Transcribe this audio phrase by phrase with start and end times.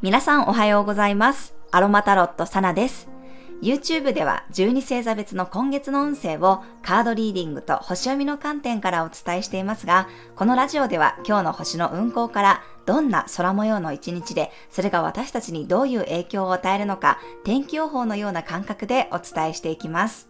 [0.00, 1.54] 皆さんおはようございます。
[1.70, 3.08] アロマタロットサナです。
[3.60, 20.27] YouTube では12星座別の今月の運勢をカードリーディングと星読みの観点からお伝えしていますが、このラジオでは今日の星の運行からどんな空模様の一日で、それが私たちにどういう影響を与えるのか、天気予報のような感覚でお伝えしていきます。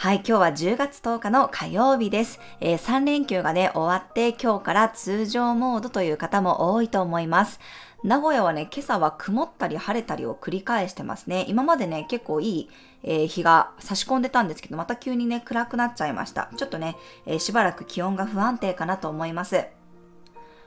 [0.00, 2.40] はい、今日は10月10日の火曜日です。
[2.60, 7.60] えー、3連休がね、終わって今日から通常モードという方も多いと思います。
[8.02, 11.44] 名古屋はね、今朝は曇ったり晴れたりを繰り返してますね。
[11.48, 12.70] 今までね、結構いい、
[13.02, 16.48] えー、日が差し込んでたんですけど、また急にね、暗くなっちゃいました。
[16.56, 19.66] ちょっとね、えー、しばらく気温が不安定かなと思います。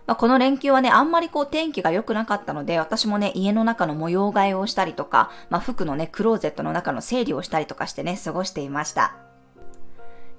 [0.06, 9.23] まあ、この連休はね、あんまりこう天気が良くなかったので、私もね、家の中の模様替えをしたりとか、まあ、服のね、クローゼットの中の整理をしたりとかしてね、過ごしていました。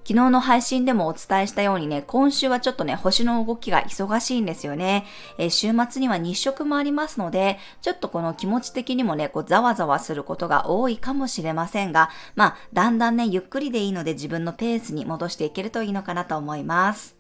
[0.06, 5.06] 昨日の配信でもお伝えしたようにね、今週はちょっとね、星の動きが忙しいんですよね。
[5.38, 17.16] えー、週末には日食もありますので、ちょっとこの気持ち的にもね、こうざわざわすることが多いかもしれませんが、まあ、だんだんね、ゆっくりでいいので自分のペースに戻していけるといいのかなと思います。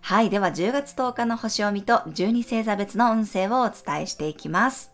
[0.00, 0.30] はい。
[0.30, 4.91] では10月10日の星を見と12星座別の運勢をお伝えしていきます。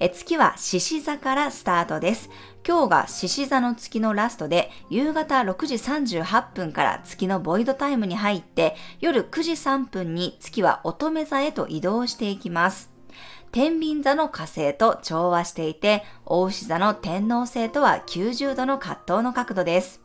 [0.00, 2.28] え月は獅子座からスタートです。
[2.66, 12.90] 今日が獅子座の月のラストで、夕方6時38分から月のボイドタイムに入って、夜9時3分に月は乙女座へと移動していきます。
[13.52, 20.00] 天秤座の火星と調和していて、大牛座の天王星とは90度の葛藤の角度です。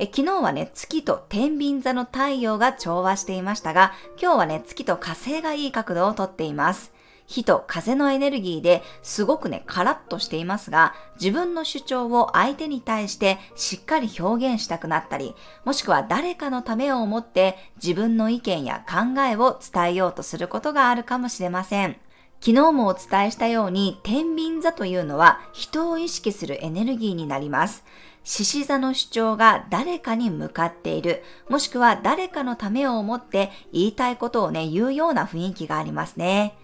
[0.00, 6.92] 昨日はね、月と天秤座の太陽が調和していましたが、今日はね、月と火星がいい角度をとっています。
[7.26, 21.96] 火と風のエネルギーですごくね、カラッとしていますが、自分の主張を相手に対してしっかり表現したくなったり、もしくは誰かのためを思って自分の意見や考えを伝えようとすることがあるかもしれません。
[22.38, 27.84] 昨日もお伝えしたように、天秤座というのは人を意識するエネルギーになります。
[28.22, 36.56] 獅子座の主張が誰かに向かっている、もしくは誰かのためを思って言いたいことをね、言うような雰囲気がありますね。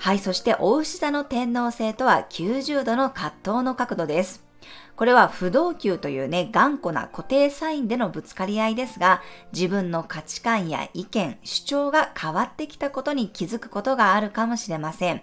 [0.00, 4.42] はい、そして大牛座の天皇星とは90度の葛藤の角度です。
[4.96, 9.20] これは不動級というね、頑固な固定サインでのぶつかり合いですが、
[9.52, 15.20] 自分の価値観や意見、主張が変わってきたことに気づくことがあるかもしれません。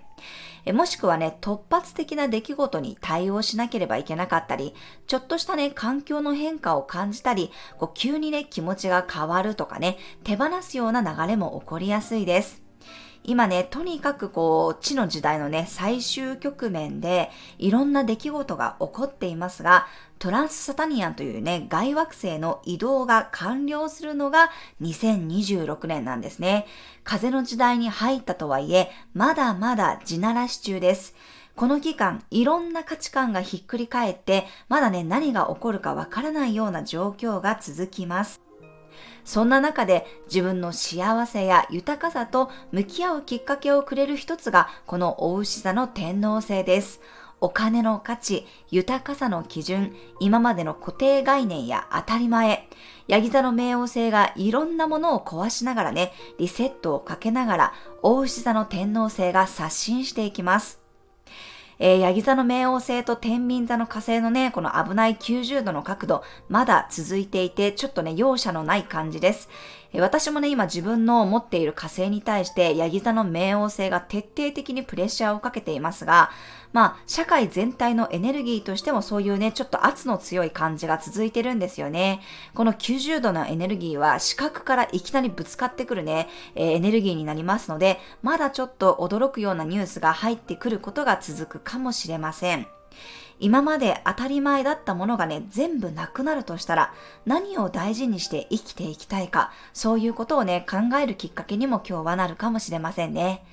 [0.66, 4.76] えもしくはね、突発的な出来事に対応しなければいけなかったり、
[5.08, 7.50] ちょっとしたね、環境の変化を感じたり、
[7.80, 12.67] こう急にね、気持ちが変わるとかね、手放すような流れも起こりやすいです。
[13.28, 17.30] 今ね、とにかくこう、地の時代のね、最終局面で、
[17.60, 19.86] いろんな出来事が起こっていますが、
[20.18, 24.50] トランスサタニアンというね、外惑星の移動が完了するのが
[24.82, 26.68] 2026年なんですね。
[27.04, 31.14] 風の時代に入ったとはいえ、まだまだ地ならし中です。
[31.58, 38.47] この期間、いろんな価値観がひっくり返って、まだね、何が起こるかわからないような状況が続きます。
[39.28, 47.02] そんな中で自分の幸せや豊かさと向き合うきっかけをくれる一つがこの大牛座の天皇星です。
[47.42, 52.70] お金の価値、豊かさの基準、今までの固定概念や当たり前、
[53.10, 60.87] ヤギ座の冥王星がいろんなものを壊しながらね、リセットをかけながら、大牛座の天皇星が刷新していきます。
[61.80, 69.50] えー、ヤギ座の冥王星と天秤座の火星のね、この危ない90度の角度、まだ続いていて、ちょっとね、容赦のない感じです。
[69.94, 76.30] 私もね、今自分の持っている火星に対して、ヤギ座の冥王星が徹底的にプレッシャーをかけていますが、
[76.74, 82.22] まあ、社会全体のエネルギーとしてもそういうね、ちょっと圧の強い感じが続いてるんですよね。
[82.54, 92.68] この90度のエネルギーは視覚からいきなりぶつかってくるね、えー、エネルギーになりますので、まだちょっと驚くようなニュースが入ってくることが続くかもしれません。
[93.40, 96.94] 今まで当たり前だったものがね、全部なくなるとしたら、
[97.26, 103.44] 何を大事にして生きていきたいか、そういうことをね、考えるきっかけにも今日はなるかもしれませんね。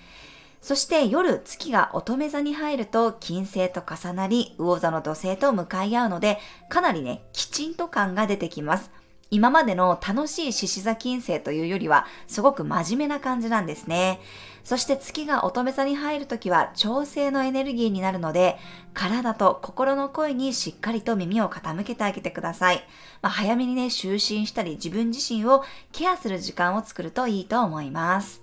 [0.64, 6.38] そして夜月が乙女座に入ると金星と重なり魚座の土星と向かい合うので
[6.70, 8.90] かなりね、きちんと感が出てきます。
[9.30, 14.20] 今までの楽しい獅子座金星というよりはすごく真面目な感じなんですね。
[14.64, 18.56] そして月が乙女座に入るときは調整のエネルギーになるので
[18.94, 22.86] 体と心の声にしっかりと耳を傾けてあげてください。
[23.20, 28.42] まあ、早めにね、就寝したり自分自身をケアする時間を作るといいと思います。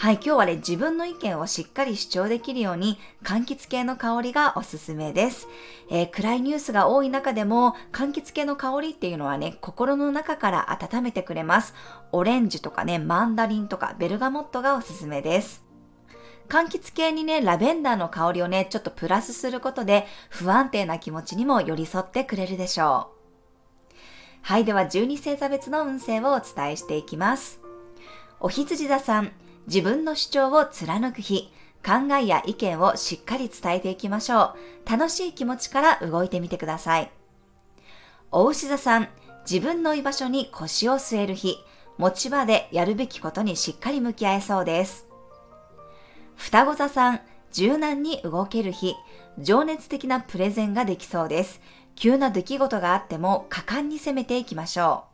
[0.00, 5.46] はい、今日はね、自分の意見をしっかり主張できるように、柑橘系の香りがおすすめです。
[5.90, 11.74] えー、暗いニュースが多い中でも、柑橘系の香りっていうのはね、心の中から温めてくれます。
[12.12, 15.62] オレンジとかね、マンダリンとかベルガモットがおすすめです。
[16.48, 23.10] 柑橘系にね、ラベンダーの香りをね、ちょっとプラスすることで、不安定な気持ちにも寄り添ってくれるでしょ
[23.92, 23.96] う。
[24.40, 27.60] はい、では12星座別の運勢をお伝えしていきます。
[28.40, 29.32] お羊座さん、
[29.66, 31.52] 自分の主張を貫く日、
[31.84, 34.54] 考えや意見をしっかり伝えていきましょ
[34.86, 34.90] う。
[34.90, 37.10] 楽しい気持ちから動いてみてください。
[38.30, 39.08] お牛座さん、
[39.50, 41.56] 自分の居場所に腰を据える日、
[41.98, 45.06] 持ち場でやるべきことにしっかり向き合えそうです。
[46.36, 47.20] 双子座さん、
[47.52, 48.94] 柔軟に動ける日、
[49.38, 51.60] 情熱的なプレゼンができそうです。
[51.96, 55.04] 急な出来事があっても果敢に攻めていきましょ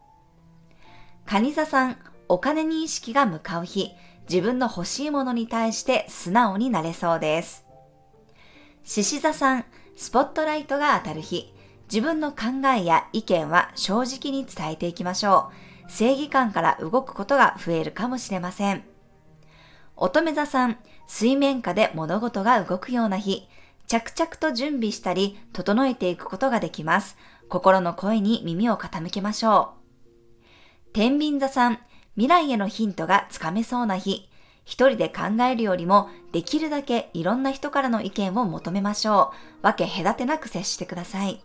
[1.27, 1.31] う。
[1.31, 1.97] 蟹座さん、
[2.29, 3.93] お金に意識が向かう日、
[4.29, 7.65] 自分の欲しいものに対して素直になれそうです。
[8.85, 9.65] 獅子座さん、
[9.97, 11.53] スポットライトが当たる日、
[11.93, 15.51] 自分の考えや意見は正直に伝えていきましょ
[15.89, 15.91] う。
[15.91, 18.85] 正義感から動くことが増えるかもしれません。
[19.97, 23.49] 乙女座さん、水面下で物事が動くような日、
[23.87, 27.17] 着々と準備したり、整えていくことができます。
[27.49, 29.75] 心の声に耳を傾けましょ
[30.89, 30.91] う。
[30.93, 31.79] 天秤座さん、
[32.17, 34.29] 未来へのヒントがつかめそうな日、
[34.65, 39.63] 一人で考えるよりもできるだけいろんな人からの意見を求めましょう。
[39.63, 41.41] 分け隔てなく接してください。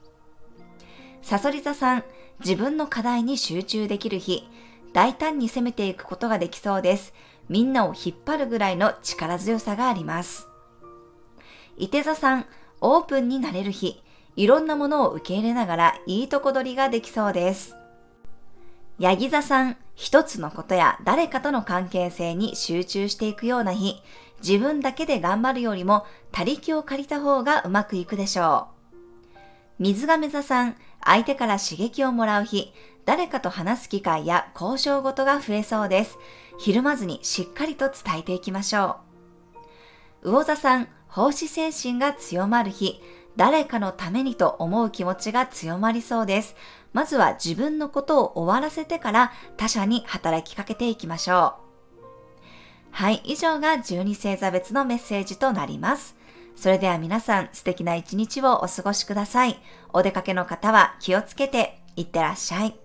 [1.21, 2.03] サソリ座さん、
[2.39, 4.49] 自分の課題に集中できる日、
[4.93, 7.13] 大胆に攻めていくことができそうです。
[7.47, 10.47] みんなを引っ張るぐらいの力強さがあります。
[11.77, 12.45] 伊手座さん、
[12.79, 14.01] オープンになれる日、
[14.35, 17.75] いろんなものを受け入れながらいいとこ取りができそうです。
[18.99, 24.01] ヤギ座さん、一つのことや誰かとの関係性に集中していくような日、
[24.41, 28.69] 自分だけで頑張るよりも他力を借りた方がうまくいくでしょ
[29.31, 29.37] う。
[29.77, 30.75] 水亀座さん、
[31.05, 32.73] 相手から刺激をもらう日、
[33.05, 36.17] 誰かと話す機会や交渉事が増えそうです。
[36.57, 38.97] ひるまずにしっかりと伝えていきましょ
[40.23, 40.31] う。
[40.31, 43.03] 魚座さん、奉仕精神が強まる日、
[43.35, 46.55] 誰かのためにと思う気持ちが強まりそうです。
[46.93, 51.61] まずは自分のことを終わらせてから他者に働きかけていきましょう。
[52.91, 56.17] はい、以上が12星座別のメッセージとなります。
[56.55, 59.59] それでは皆さん素敵な一日をお過ごしください。
[59.93, 62.80] お出かけの方は気をつけていってらっしゃい。